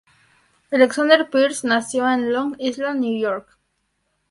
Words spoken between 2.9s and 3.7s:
Nueva York.